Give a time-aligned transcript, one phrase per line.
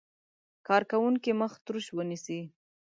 [0.67, 2.39] کارکوونکی مخ تروش ونیسي.